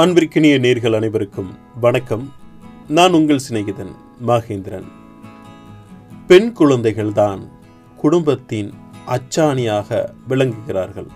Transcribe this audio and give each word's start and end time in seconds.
அன்பிற்கினிய 0.00 0.58
நேர்கள் 0.58 0.94
அனைவருக்கும் 0.94 1.58
வணக்கம். 1.80 2.32
நான் 2.88 3.12
உங்கள் 3.12 3.40
சிநேகிதன் 3.50 3.94
மகேந்திரன். 4.26 4.84
பெண் 6.26 6.52
குழந்தைகள்தான் 6.58 7.48
குடும்பத்தின் 7.96 8.72
அச்சாணியாக 9.06 10.08
விளங்குகிறார்கள். 10.28 11.06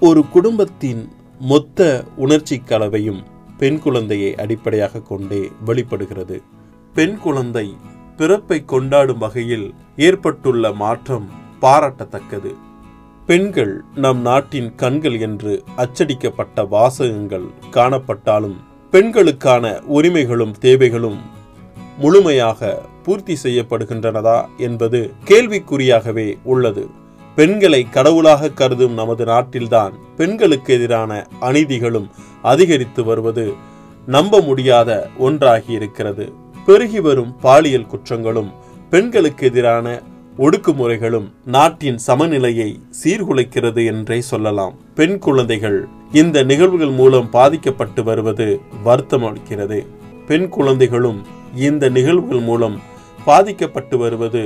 ஒரு 0.00 0.28
குடும்பத்தின் 0.28 1.08
மொத்த 1.38 2.04
உணர்ச்சி 2.16 2.58
கலவையும் 2.58 3.22
பெண் 3.58 3.78
குழந்தையை 3.78 4.34
அடிப்படையாக 4.34 5.00
கொண்டே 5.00 5.50
வெளிப்படுகிறது. 5.64 6.42
பெண் 6.94 7.18
குழந்தை 7.18 7.76
பிறப்பை 8.16 8.64
கொண்டாடும் 8.64 9.18
வகையில் 9.18 9.74
ஏற்பட்டுள்ள 9.96 10.72
மாற்றம் 10.72 11.28
பாராட்டத்தக்கது. 11.60 12.54
பெண்கள் 13.28 13.82
நம் 13.94 14.20
நாட்டின் 14.20 14.74
கண்கள் 14.74 15.20
என்று 15.20 15.64
அச்சடிக்கப்பட்ட 15.76 16.68
வாசகங்கள் 16.68 17.44
காணப்பட்டாலும் 17.70 18.54
பெண்களுக்கான 18.90 19.80
உரிமைகளும் 19.80 20.52
தேவைகளும் 20.58 21.18
முழுமையாக 21.98 22.82
பூர்த்தி 23.02 23.36
செய்யப்படுகின்றனதா 23.42 24.46
என்பது 24.56 25.12
கேள்விக்குறியாகவே 25.24 26.38
உள்ளது. 26.44 26.88
பெண்களை 27.34 27.88
கடவுளாக 27.90 28.48
கருதும் 28.48 28.92
நமது 28.92 29.24
நாட்டில்தான் 29.24 29.92
பெண்களுக்கு 30.16 30.74
எதிரான 30.74 31.26
அநீதிகளும் 31.40 32.08
அதிகரித்து 32.42 33.04
வருவது 33.04 33.54
நம்ப 34.06 34.40
முடியாத 34.40 35.08
ஒன்றாகி 35.18 35.72
இருக்கிறது. 35.72 36.32
பெருகி 36.66 37.00
வரும் 37.00 37.36
பாலியல் 37.36 37.86
குற்றங்களும் 37.86 38.52
பெண்களுக்கு 38.90 39.46
எதிரான 39.46 40.02
ஒடுக்குமுறைகளும் 40.38 41.24
நாட்டின் 41.44 41.96
சமநிலையை 41.98 42.80
சீர்குலைக்கிறது 43.00 43.86
என்றே 43.86 44.20
சொல்லலாம். 44.20 44.74
பெண் 44.94 45.18
குழந்தைகள் 45.18 45.78
இந்த 46.12 46.42
நிகழ்வுகள் 46.42 46.92
மூலம் 47.00 47.30
பாதிக்கப்பட்டு 47.30 48.02
வருவது 48.04 48.60
வருத்தம் 48.84 49.22
அளிக்கிறது 49.22 49.78
பெண் 50.26 50.48
குழந்தைகளும் 50.48 51.18
இந்த 51.54 51.88
நிகழ்வுகள் 51.88 52.40
மூலம் 52.40 52.76
பாதிக்கப்பட்டு 53.24 53.98
வருவது 53.98 54.44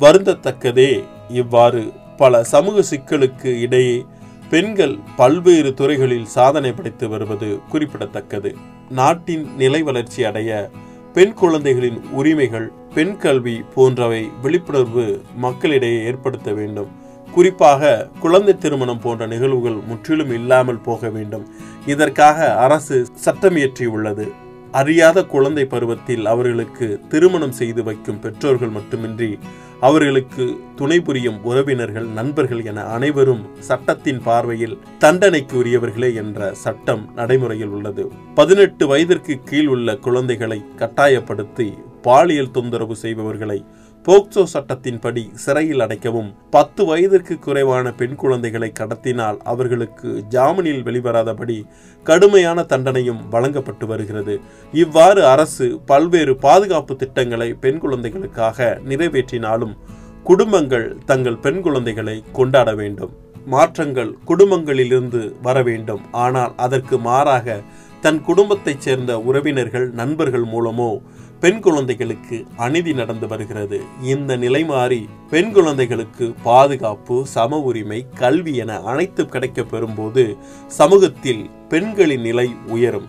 வருந்தத்தக்கதே. 0.00 0.90
இவ்வாறு 1.28 1.92
பல 2.16 2.44
சமூக 2.44 2.82
சிக்கலுக்கு 2.90 3.60
இடையே 3.60 4.04
பெண்கள் 4.50 4.96
பல்வேறு 5.16 5.74
துறைகளில் 5.74 6.30
சாதனை 6.36 6.72
படைத்து 6.72 7.08
வருவது 7.08 7.58
குறிப்பிடத்தக்கது. 7.68 8.56
நாட்டின் 8.90 9.44
நிலை 9.56 9.82
வளர்ச்சி 9.82 10.24
அடைய 10.24 10.70
பெண் 11.14 11.32
குழந்தைகளின் 11.32 12.02
உரிமைகள் 12.10 12.72
பெண் 12.94 13.16
கல்வி 13.16 13.64
போன்றவை 13.74 14.30
விழிப்புணர்வு 14.42 15.22
மக்களிடையே 15.36 16.04
ஏற்படுத்த 16.04 16.52
வேண்டும். 16.52 16.88
குறிப்பாக 17.32 18.08
குழந்தை 18.20 18.58
திருமணம் 18.58 19.00
போன்ற 19.00 19.26
நிகழ்வுகள் 19.26 19.78
முற்றிலும் 19.86 20.32
இல்லாமல் 20.32 20.80
போக 20.80 21.08
வேண்டும். 21.08 21.46
இதற்காக 21.86 22.56
அரசு 22.56 23.06
சட்டம் 23.14 23.56
இயற்றியுள்ளது. 23.56 24.28
அறியாத 24.72 25.24
குழந்தை 25.24 25.64
பருவத்தில் 25.64 26.26
அவர்களுக்கு 26.26 26.86
திருமணம் 27.08 27.52
செய்து 27.52 27.82
வைக்கும் 27.82 28.20
பெற்றோர்கள் 28.20 28.68
மட்டுமின்றி 28.68 29.38
அவர்களுக்கு 29.80 30.44
துணை 30.76 31.00
புரியும் 31.00 31.38
உறவினர்கள் 31.44 32.08
நண்பர்கள் 32.08 32.64
என 32.64 32.84
அனைவரும் 32.84 33.44
சட்டத்தின் 33.58 34.20
பார்வையில் 34.22 34.78
தண்டனைக்கு 34.98 35.56
உரியவர்களே 35.62 36.14
என்ற 36.14 36.54
சட்டம் 36.54 37.12
நடைமுறையில் 37.14 37.68
உள்ளது. 37.68 38.04
பதினெட்டு 38.34 38.86
வயதிற்கு 38.86 39.40
கீழ் 39.44 39.66
உள்ள 39.66 39.96
குழந்தைகளை 39.96 40.64
கட்டாயப்படுத்தி 40.76 41.68
பாலியல் 42.02 42.50
தொந்தரவு 42.50 42.96
செய்பவர்களை 42.96 43.64
போக்சோ 44.06 44.42
சட்டத்தின்படி 44.52 45.22
சிறையில் 45.42 45.82
அடைக்கவும் 45.84 46.30
பத்து 46.50 46.82
வயதிற்கு 46.84 47.34
குறைவான 47.38 47.92
பெண் 48.00 48.14
குழந்தைகளை 48.14 48.70
கடத்தினால் 48.80 49.38
அவர்களுக்கு 49.52 50.08
ஜாமீனில் 50.34 50.82
வெளிவராதபடி 50.88 51.58
கடுமையான 52.06 52.62
தண்டனையும் 52.62 53.22
வழங்கப்பட்டு 53.28 53.86
வருகிறது. 53.86 54.34
இவ்வாறு 54.72 55.22
அரசு 55.26 55.66
பல்வேறு 55.86 56.34
பாதுகாப்பு 56.36 56.96
திட்டங்களை 56.96 57.48
பெண் 57.64 57.78
குழந்தைகளுக்காக 57.78 58.78
நிறைவேற்றினாலும் 58.88 59.76
குடும்பங்கள் 60.30 60.88
தங்கள் 61.04 61.42
பெண் 61.46 61.60
குழந்தைகளை 61.60 62.16
கொண்டாட 62.32 62.74
வேண்டும். 62.74 63.12
மாற்றங்கள் 63.46 64.10
குடும்பங்களிலிருந்து 64.26 65.20
வர 65.42 65.62
வேண்டும். 65.62 66.02
ஆனால் 66.24 66.52
அதற்கு 66.56 66.98
மாறாக 66.98 67.56
தன் 68.04 68.20
குடும்பத்தைச் 68.20 68.80
சேர்ந்த 68.80 69.20
உறவினர்கள் 69.20 69.90
நண்பர்கள் 69.90 70.44
மூலமோ 70.44 70.88
பெண் 71.40 71.60
குழந்தைகளுக்கு 71.60 72.46
அநீதி 72.56 72.92
நடந்து 72.92 73.26
வருகிறது. 73.26 73.80
இந்த 74.02 74.36
நிலை 74.36 74.64
மாறி 74.64 75.08
பெண் 75.30 75.52
குழந்தைகளுக்கு 75.52 76.34
பாதுகாப்பு 76.42 77.26
சம 77.26 77.58
உரிமை 77.58 78.06
கல்வி 78.14 78.54
என 78.56 78.80
அனைத்து 78.80 79.26
கிடைக்க 79.26 79.62
பெறும்போது 79.62 80.24
சமூகத்தில் 80.66 81.50
பெண்களின் 81.68 82.20
நிலை 82.20 82.48
உயரும். 82.66 83.08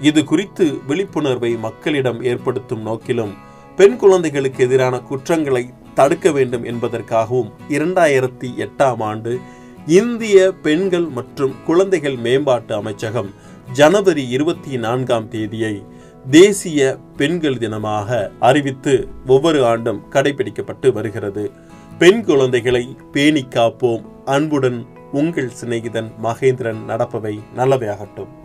இது 0.00 0.24
குறித்து 0.24 0.78
விழிப்புணர்வை 0.86 1.56
மக்களிடம் 1.56 2.22
ஏற்படுத்தும் 2.22 2.86
நோக்கிலும் 2.86 3.34
பெண் 3.76 3.96
குழந்தைகளுக்கு 3.96 4.64
எதிரான 4.64 4.98
குற்றங்களை 5.00 5.70
தடுக்க 5.94 6.30
வேண்டும் 6.32 6.64
என்பதற்காகவும் 6.64 7.50
இரண்டாயிரத்தி 7.68 8.48
எட்டாம் 8.58 9.02
ஆண்டு 9.02 9.40
இந்திய 9.86 10.52
பெண்கள் 10.62 11.02
மற்றும் 11.02 11.54
குழந்தைகள் 11.66 12.16
மேம்பாட்டு 12.16 12.74
அமைச்சகம் 12.74 13.30
ஜனவரி 13.72 14.28
இருபத்தி 14.28 14.76
நான்காம் 14.76 15.28
தேதியை 15.28 15.84
தேசிய 16.30 16.98
பெண்கள் 17.16 17.54
தினமாக 17.54 18.30
அறிவித்து 18.40 19.08
ஒவ்வொரு 19.26 19.64
ஆண்டும் 19.64 20.02
கடைபிடிக்கப்பட்டு 20.10 20.92
வருகிறது. 20.92 21.50
பெண் 21.98 22.24
குழந்தைகளை 22.24 22.96
பேணி 23.12 23.46
காப்போம். 23.50 24.04
அன்புடன் 24.24 24.86
உங்கள் 25.12 25.50
சிநேகிதன் 25.64 26.12
மகேந்திரன் 26.22 26.82
நடப்பவை 26.88 27.38
நல்லவையாகட்டும். 27.56 28.42